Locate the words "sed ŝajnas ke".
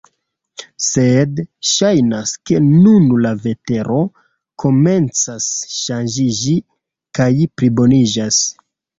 0.83-2.61